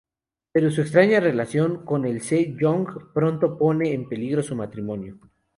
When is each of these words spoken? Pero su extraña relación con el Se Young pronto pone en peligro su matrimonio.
Pero 0.51 0.71
su 0.71 0.81
extraña 0.81 1.19
relación 1.19 1.85
con 1.85 2.05
el 2.07 2.21
Se 2.23 2.55
Young 2.59 2.87
pronto 3.13 3.55
pone 3.55 3.93
en 3.93 4.09
peligro 4.09 4.41
su 4.41 4.55
matrimonio. 4.55 5.19